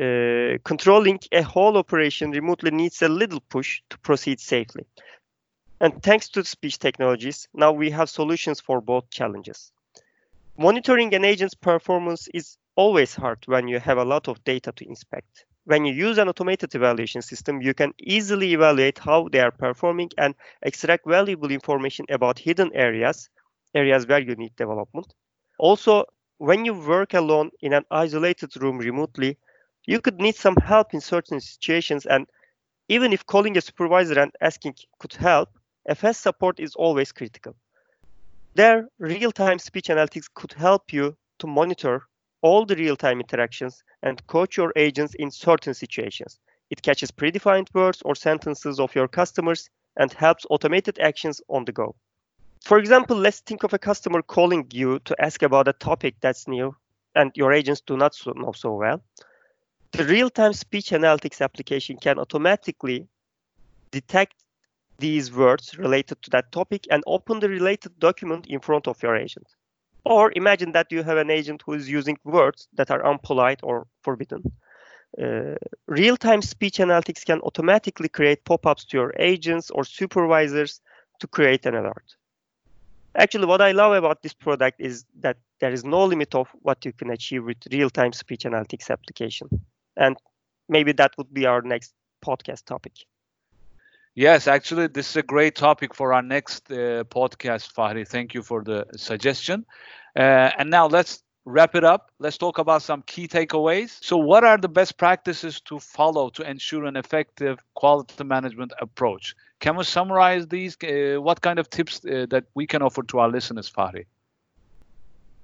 uh, 0.00 0.58
controlling 0.64 1.20
a 1.32 1.42
whole 1.42 1.76
operation 1.76 2.30
remotely 2.30 2.70
needs 2.70 3.02
a 3.02 3.08
little 3.08 3.40
push 3.40 3.82
to 3.90 3.98
proceed 3.98 4.40
safely. 4.40 4.86
And 5.80 6.02
thanks 6.02 6.28
to 6.30 6.44
speech 6.44 6.78
technologies, 6.78 7.48
now 7.52 7.72
we 7.72 7.90
have 7.90 8.08
solutions 8.08 8.60
for 8.60 8.80
both 8.80 9.10
challenges. 9.10 9.72
Monitoring 10.56 11.14
an 11.14 11.24
agent's 11.24 11.54
performance 11.54 12.28
is 12.32 12.56
always 12.76 13.14
hard 13.14 13.42
when 13.46 13.68
you 13.68 13.80
have 13.80 13.98
a 13.98 14.04
lot 14.04 14.28
of 14.28 14.42
data 14.44 14.72
to 14.72 14.88
inspect. 14.88 15.44
When 15.64 15.84
you 15.84 15.92
use 15.92 16.18
an 16.18 16.28
automated 16.28 16.74
evaluation 16.74 17.22
system, 17.22 17.60
you 17.60 17.74
can 17.74 17.92
easily 17.98 18.52
evaluate 18.52 18.98
how 18.98 19.28
they 19.28 19.40
are 19.40 19.50
performing 19.50 20.10
and 20.18 20.34
extract 20.62 21.06
valuable 21.06 21.50
information 21.50 22.06
about 22.08 22.38
hidden 22.38 22.70
areas, 22.74 23.28
areas 23.74 24.06
where 24.06 24.20
you 24.20 24.34
need 24.36 24.56
development. 24.56 25.14
Also, 25.58 26.04
when 26.38 26.64
you 26.64 26.74
work 26.74 27.14
alone 27.14 27.50
in 27.60 27.72
an 27.72 27.84
isolated 27.90 28.56
room 28.60 28.78
remotely, 28.78 29.38
you 29.86 30.00
could 30.00 30.20
need 30.20 30.36
some 30.36 30.56
help 30.56 30.94
in 30.94 31.00
certain 31.00 31.40
situations 31.40 32.06
and 32.06 32.26
even 32.88 33.12
if 33.12 33.26
calling 33.26 33.56
a 33.56 33.60
supervisor 33.60 34.18
and 34.18 34.32
asking 34.40 34.74
could 34.98 35.14
help, 35.14 35.48
FS 35.86 36.18
support 36.18 36.60
is 36.60 36.74
always 36.74 37.12
critical. 37.12 37.54
There, 38.54 38.88
real-time 38.98 39.58
speech 39.58 39.88
analytics 39.88 40.26
could 40.34 40.52
help 40.52 40.92
you 40.92 41.16
to 41.38 41.46
monitor 41.46 42.02
all 42.42 42.66
the 42.66 42.76
real-time 42.76 43.20
interactions 43.20 43.82
and 44.02 44.26
coach 44.26 44.56
your 44.56 44.72
agents 44.76 45.14
in 45.14 45.30
certain 45.30 45.74
situations. 45.74 46.38
It 46.70 46.82
catches 46.82 47.10
predefined 47.10 47.68
words 47.72 48.02
or 48.04 48.14
sentences 48.14 48.78
of 48.78 48.94
your 48.94 49.08
customers 49.08 49.70
and 49.96 50.12
helps 50.12 50.46
automated 50.50 50.98
actions 50.98 51.40
on 51.48 51.64
the 51.64 51.72
go. 51.72 51.94
For 52.64 52.78
example, 52.78 53.16
let's 53.16 53.40
think 53.40 53.62
of 53.62 53.72
a 53.72 53.78
customer 53.78 54.22
calling 54.22 54.66
you 54.72 54.98
to 55.00 55.16
ask 55.18 55.42
about 55.42 55.68
a 55.68 55.72
topic 55.72 56.16
that's 56.20 56.46
new 56.46 56.76
and 57.14 57.32
your 57.34 57.52
agents 57.52 57.80
do 57.80 57.96
not 57.96 58.16
know 58.36 58.52
so 58.52 58.74
well. 58.74 59.02
The 59.92 60.04
real-time 60.04 60.54
speech 60.54 60.90
analytics 60.90 61.42
application 61.42 61.98
can 61.98 62.18
automatically 62.18 63.06
detect 63.90 64.42
these 64.98 65.30
words 65.30 65.76
related 65.76 66.22
to 66.22 66.30
that 66.30 66.50
topic 66.50 66.86
and 66.90 67.02
open 67.06 67.40
the 67.40 67.48
related 67.50 67.98
document 67.98 68.46
in 68.46 68.60
front 68.60 68.88
of 68.88 69.02
your 69.02 69.14
agent. 69.14 69.46
Or 70.04 70.32
imagine 70.34 70.72
that 70.72 70.90
you 70.90 71.02
have 71.02 71.18
an 71.18 71.30
agent 71.30 71.62
who 71.66 71.74
is 71.74 71.90
using 71.90 72.16
words 72.24 72.68
that 72.72 72.90
are 72.90 73.02
unpolite 73.02 73.60
or 73.62 73.86
forbidden. 74.02 74.42
Uh, 75.22 75.56
real-time 75.86 76.40
speech 76.40 76.78
analytics 76.78 77.22
can 77.24 77.40
automatically 77.42 78.08
create 78.08 78.46
pop-ups 78.46 78.86
to 78.86 78.96
your 78.96 79.12
agents 79.18 79.70
or 79.70 79.84
supervisors 79.84 80.80
to 81.20 81.26
create 81.26 81.66
an 81.66 81.74
alert. 81.74 82.16
Actually, 83.14 83.44
what 83.44 83.60
I 83.60 83.72
love 83.72 83.92
about 83.92 84.22
this 84.22 84.32
product 84.32 84.80
is 84.80 85.04
that 85.20 85.36
there 85.60 85.72
is 85.72 85.84
no 85.84 86.06
limit 86.06 86.34
of 86.34 86.48
what 86.62 86.82
you 86.86 86.92
can 86.94 87.10
achieve 87.10 87.44
with 87.44 87.58
real-time 87.70 88.14
speech 88.14 88.44
analytics 88.44 88.90
application. 88.90 89.48
And 89.96 90.16
maybe 90.68 90.92
that 90.92 91.12
would 91.18 91.32
be 91.32 91.46
our 91.46 91.62
next 91.62 91.94
podcast 92.24 92.64
topic. 92.64 92.94
Yes, 94.14 94.46
actually, 94.48 94.88
this 94.88 95.10
is 95.10 95.16
a 95.16 95.22
great 95.22 95.54
topic 95.56 95.94
for 95.94 96.12
our 96.12 96.22
next 96.22 96.70
uh, 96.70 97.04
podcast, 97.04 97.72
Fahri. 97.72 98.06
Thank 98.06 98.34
you 98.34 98.42
for 98.42 98.62
the 98.62 98.86
suggestion. 98.96 99.64
Uh, 100.16 100.50
and 100.58 100.70
now 100.70 100.86
let's 100.86 101.22
wrap 101.44 101.74
it 101.74 101.84
up. 101.84 102.10
Let's 102.18 102.36
talk 102.38 102.58
about 102.58 102.82
some 102.82 103.02
key 103.02 103.28
takeaways. 103.28 103.98
So, 104.02 104.16
what 104.18 104.44
are 104.44 104.58
the 104.58 104.68
best 104.68 104.98
practices 104.98 105.60
to 105.62 105.78
follow 105.78 106.30
to 106.30 106.48
ensure 106.48 106.84
an 106.84 106.96
effective 106.96 107.58
quality 107.74 108.16
management 108.16 108.64
approach? 108.70 109.28
Can 109.50 109.68
we 109.68 109.76
summarize 109.76 110.40
these? 110.40 110.76
Uh, 110.82 111.20
what 111.20 111.40
kind 111.40 111.58
of 111.58 111.68
tips 111.70 112.04
uh, 112.04 112.26
that 112.30 112.44
we 112.54 112.66
can 112.66 112.82
offer 112.82 113.02
to 113.04 113.18
our 113.18 113.28
listeners, 113.28 113.70
Fahri? 113.70 114.04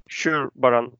Sure, 0.09 0.51
Baran. 0.55 0.97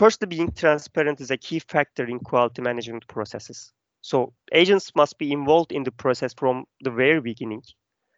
First, 0.00 0.26
being 0.30 0.50
transparent 0.52 1.20
is 1.20 1.30
a 1.30 1.36
key 1.36 1.58
factor 1.58 2.06
in 2.06 2.20
quality 2.20 2.62
management 2.62 3.06
processes. 3.06 3.70
So, 4.00 4.32
agents 4.50 4.92
must 4.96 5.18
be 5.18 5.30
involved 5.30 5.72
in 5.72 5.82
the 5.82 5.92
process 5.92 6.32
from 6.32 6.64
the 6.80 6.90
very 6.90 7.20
beginning. 7.20 7.64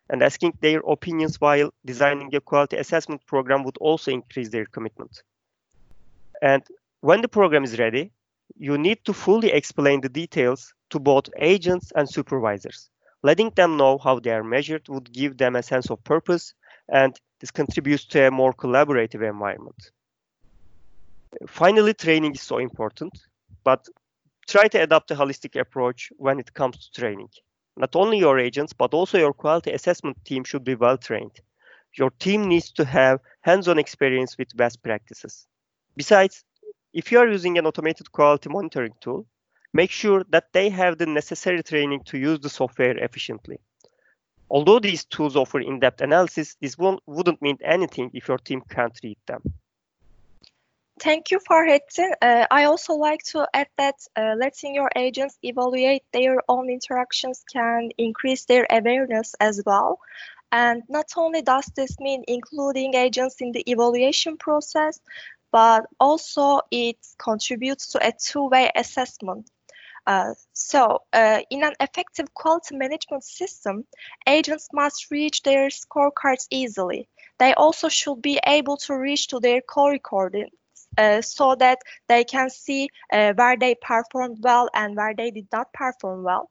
And 0.09 0.23
asking 0.23 0.59
their 0.61 0.79
opinions 0.87 1.41
while 1.41 1.75
designing 1.85 2.33
a 2.37 2.41
quality 2.41 2.77
assessment 2.77 3.27
program 3.27 3.65
would 3.65 3.79
also 3.79 4.13
increase 4.13 4.49
their 4.49 4.65
commitment. 4.67 5.25
And 6.41 6.63
when 7.01 7.21
the 7.21 7.27
program 7.27 7.65
is 7.65 7.81
ready, 7.81 8.13
you 8.57 8.79
need 8.79 9.05
to 9.07 9.13
fully 9.13 9.51
explain 9.51 10.03
the 10.03 10.09
details 10.09 10.73
to 10.91 11.01
both 11.01 11.31
agents 11.37 11.91
and 11.97 12.09
supervisors. 12.09 12.91
Letting 13.25 13.51
them 13.57 13.77
know 13.77 13.99
how 13.99 14.21
they 14.21 14.31
are 14.31 14.45
measured 14.45 14.89
would 14.89 15.13
give 15.13 15.37
them 15.37 15.57
a 15.57 15.65
sense 15.65 15.91
of 15.91 16.05
purpose, 16.05 16.55
and 16.89 17.21
this 17.41 17.51
contributes 17.51 18.05
to 18.05 18.29
a 18.29 18.31
more 18.31 18.55
collaborative 18.55 19.29
environment. 19.29 19.91
Finally, 21.47 21.95
training 21.95 22.33
is 22.35 22.43
so 22.43 22.59
important, 22.59 23.13
but 23.65 23.87
try 24.49 24.69
to 24.69 24.83
adopt 24.83 25.11
a 25.11 25.15
holistic 25.15 25.61
approach 25.61 26.11
when 26.17 26.39
it 26.39 26.53
comes 26.55 26.77
to 26.79 27.01
training. 27.01 27.29
Not 27.77 27.97
only 27.97 28.19
your 28.19 28.39
agents, 28.39 28.73
but 28.73 28.93
also 28.93 29.19
your 29.19 29.33
quality 29.33 29.73
assessment 29.73 30.23
team 30.25 30.45
should 30.45 30.65
be 30.65 30.75
well 30.75 30.99
trained. 30.99 31.41
Your 31.97 32.11
team 32.11 32.49
needs 32.49 32.71
to 32.73 32.85
have 32.85 33.21
hands 33.43 33.69
on 33.69 33.79
experience 33.79 34.37
with 34.37 34.57
best 34.57 34.83
practices. 34.83 35.47
Besides, 35.97 36.45
if 36.93 37.11
you 37.11 37.19
are 37.19 37.29
using 37.29 37.59
an 37.59 37.67
automated 37.67 38.13
quality 38.13 38.51
monitoring 38.51 38.93
tool, 39.01 39.27
make 39.73 39.91
sure 39.91 40.25
that 40.31 40.53
they 40.53 40.69
have 40.69 40.99
the 40.99 41.07
necessary 41.07 41.63
training 41.63 42.03
to 42.05 42.19
use 42.19 42.41
the 42.41 42.51
software 42.51 42.97
efficiently. 42.99 43.59
Although 44.51 44.81
these 44.81 45.05
tools 45.07 45.35
offer 45.35 45.61
in-depth 45.61 46.03
analysis, 46.03 46.57
this 46.61 46.77
wouldn't 46.77 47.41
mean 47.41 47.57
anything 47.65 48.11
if 48.13 48.29
your 48.29 48.39
team 48.39 48.63
can't 48.69 48.99
read 49.03 49.17
them. 49.27 49.43
Thank 51.03 51.33
you, 51.33 51.41
Fahrettin. 51.41 52.13
Uh, 52.23 52.47
I 52.49 52.65
also 52.65 52.95
like 52.95 53.25
to 53.33 53.49
add 53.53 53.67
that 53.77 53.97
uh, 54.17 54.37
letting 54.39 54.77
your 54.77 54.89
agents 54.95 55.37
evaluate 55.43 56.05
their 56.13 56.41
own 56.49 56.71
interactions 56.71 57.43
can 57.53 57.91
increase 57.99 58.45
their 58.45 58.69
awareness 58.71 59.35
as 59.41 59.61
well. 59.67 59.99
And 60.53 60.85
not 60.89 61.07
only 61.17 61.43
does 61.43 61.67
this 61.75 61.99
mean 61.99 62.23
including 62.29 62.95
agents 62.95 63.41
in 63.41 63.51
the 63.51 63.69
evaluation 63.69 64.37
process, 64.37 65.01
but 65.51 65.87
also 65.99 66.61
it 66.71 66.99
contributes 67.19 67.89
to 67.89 68.07
a 68.07 68.13
two-way 68.13 68.71
assessment. 68.77 69.51
Uh, 70.07 70.35
so, 70.53 71.03
uh, 71.13 71.41
in 71.51 71.65
an 71.65 71.75
effective 71.81 72.33
quality 72.33 72.77
management 72.77 73.25
system, 73.25 73.85
agents 74.27 74.69
must 74.73 75.11
reach 75.11 75.43
their 75.43 75.69
scorecards 75.69 76.47
easily. 76.51 77.09
They 77.39 77.55
also 77.55 77.89
should 77.89 78.23
be 78.23 78.39
able 78.47 78.77
to 78.79 78.95
reach 78.97 79.27
to 79.29 79.41
their 79.41 79.61
call 79.61 79.91
recordings 79.91 80.51
uh, 80.53 80.62
so 81.21 81.55
that 81.57 81.79
they 82.09 82.25
can 82.25 82.51
see 82.51 82.89
uh, 83.13 83.33
where 83.35 83.57
they 83.57 83.75
performed 83.75 84.39
well 84.41 84.69
and 84.75 84.97
where 84.97 85.15
they 85.15 85.31
did 85.31 85.47
not 85.53 85.73
perform 85.73 86.23
well. 86.23 86.51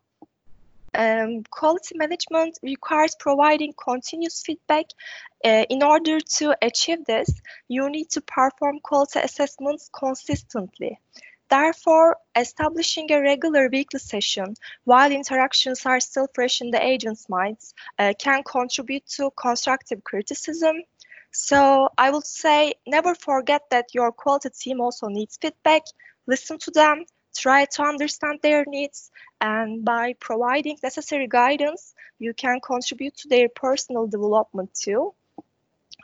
Um, 0.93 1.43
quality 1.49 1.97
management 1.97 2.59
requires 2.61 3.15
providing 3.15 3.73
continuous 3.73 4.41
feedback. 4.41 4.85
Uh, 5.43 5.65
in 5.69 5.83
order 5.83 6.19
to 6.19 6.55
achieve 6.61 7.05
this, 7.05 7.29
you 7.69 7.89
need 7.89 8.09
to 8.09 8.21
perform 8.21 8.79
quality 8.81 9.19
assessments 9.19 9.89
consistently. 9.93 10.99
Therefore, 11.49 12.17
establishing 12.33 13.11
a 13.11 13.21
regular 13.21 13.67
weekly 13.67 13.99
session 13.99 14.55
while 14.85 15.11
interactions 15.11 15.85
are 15.85 15.99
still 15.99 16.27
fresh 16.33 16.61
in 16.61 16.71
the 16.71 16.81
agent's 16.81 17.27
minds 17.27 17.73
uh, 17.99 18.13
can 18.17 18.41
contribute 18.43 19.05
to 19.17 19.31
constructive 19.31 20.01
criticism. 20.03 20.83
So 21.31 21.89
I 21.97 22.11
would 22.11 22.25
say 22.25 22.73
never 22.85 23.15
forget 23.15 23.63
that 23.71 23.93
your 23.93 24.11
quality 24.11 24.49
team 24.49 24.81
also 24.81 25.07
needs 25.07 25.37
feedback, 25.41 25.83
listen 26.27 26.57
to 26.59 26.71
them, 26.71 27.05
try 27.35 27.65
to 27.65 27.83
understand 27.83 28.39
their 28.41 28.65
needs, 28.67 29.11
and 29.39 29.83
by 29.85 30.13
providing 30.19 30.77
necessary 30.83 31.27
guidance, 31.27 31.93
you 32.19 32.33
can 32.33 32.59
contribute 32.59 33.15
to 33.17 33.29
their 33.29 33.47
personal 33.49 34.07
development 34.07 34.73
too. 34.73 35.13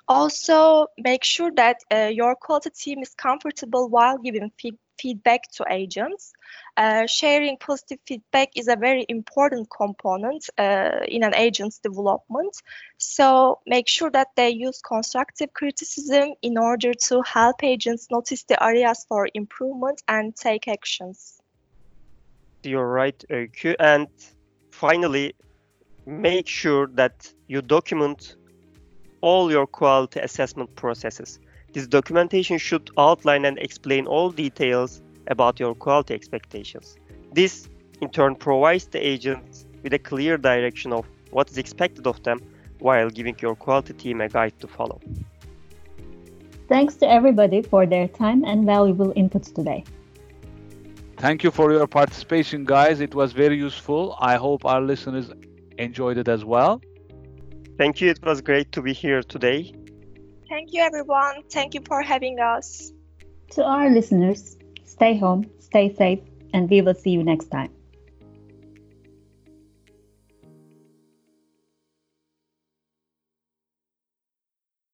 Also, 0.07 0.87
make 0.97 1.23
sure 1.23 1.51
that 1.51 1.77
uh, 1.91 2.09
your 2.13 2.35
quality 2.35 2.69
team 2.69 2.99
is 3.01 3.13
comfortable 3.13 3.89
while 3.89 4.17
giving 4.17 4.51
feedback 4.57 4.79
feedback 4.99 5.51
to 5.53 5.65
agents. 5.69 6.33
Uh, 6.75 7.05
sharing 7.07 7.57
positive 7.57 7.99
feedback 8.05 8.49
is 8.55 8.67
a 8.67 8.75
very 8.75 9.05
important 9.09 9.67
component 9.69 10.49
uh, 10.57 10.99
in 11.07 11.23
an 11.23 11.33
agent's 11.35 11.79
development. 11.79 12.55
So 12.97 13.59
make 13.65 13.87
sure 13.87 14.11
that 14.11 14.29
they 14.35 14.49
use 14.49 14.81
constructive 14.81 15.53
criticism 15.53 16.33
in 16.41 16.57
order 16.57 16.93
to 17.07 17.21
help 17.21 17.63
agents 17.63 18.07
notice 18.11 18.43
the 18.43 18.61
areas 18.63 19.05
for 19.07 19.27
improvement 19.33 20.01
and 20.07 20.35
take 20.35 20.67
actions. 20.67 21.39
You're 22.63 22.87
right, 22.87 23.23
Öykü. 23.29 23.75
And 23.79 24.07
finally, 24.71 25.33
make 26.05 26.47
sure 26.47 26.87
that 26.95 27.33
you 27.47 27.61
document 27.61 28.35
all 29.21 29.51
your 29.51 29.67
quality 29.67 30.19
assessment 30.19 30.75
processes. 30.75 31.39
This 31.77 31.85
documentation 31.85 32.57
should 32.57 32.89
outline 32.97 33.45
and 33.45 33.59
explain 33.59 34.07
all 34.07 34.31
details 34.31 35.03
about 35.27 35.59
your 35.59 35.75
quality 35.75 36.15
expectations. 36.15 36.97
This, 37.33 37.69
in 38.01 38.09
turn, 38.09 38.33
provides 38.33 38.87
the 38.87 38.97
agents 38.97 39.67
with 39.83 39.93
a 39.93 39.99
clear 39.99 40.39
direction 40.39 40.91
of 40.91 41.05
what 41.29 41.51
is 41.51 41.59
expected 41.59 42.07
of 42.07 42.23
them 42.23 42.39
while 42.79 43.11
giving 43.11 43.35
your 43.39 43.55
quality 43.55 43.93
team 43.93 44.21
a 44.21 44.27
guide 44.27 44.59
to 44.61 44.67
follow. 44.67 44.99
Thanks 46.67 46.95
to 46.95 47.07
everybody 47.07 47.61
for 47.61 47.85
their 47.85 48.07
time 48.07 48.43
and 48.43 48.65
valuable 48.65 49.13
inputs 49.13 49.53
today. 49.53 49.83
Thank 51.17 51.43
you 51.43 51.51
for 51.51 51.71
your 51.71 51.85
participation, 51.85 52.65
guys. 52.65 53.01
It 53.01 53.13
was 53.13 53.33
very 53.33 53.55
useful. 53.55 54.17
I 54.19 54.37
hope 54.37 54.65
our 54.65 54.81
listeners 54.81 55.29
enjoyed 55.77 56.17
it 56.17 56.27
as 56.27 56.43
well. 56.43 56.81
Thank 57.77 58.01
you. 58.01 58.09
It 58.09 58.25
was 58.25 58.41
great 58.41 58.71
to 58.71 58.81
be 58.81 58.93
here 58.93 59.21
today. 59.21 59.75
Thank 60.49 60.73
you, 60.73 60.81
everyone. 60.81 61.43
Thank 61.51 61.73
you 61.73 61.81
for 61.85 62.01
having 62.01 62.39
us. 62.39 62.91
To 63.51 63.63
our 63.63 63.89
listeners, 63.89 64.57
stay 64.85 65.17
home, 65.17 65.49
stay 65.59 65.93
safe, 65.93 66.19
and 66.53 66.69
we 66.69 66.81
will 66.81 66.95
see 66.95 67.11
you 67.11 67.23
next 67.23 67.49
time. 67.51 67.71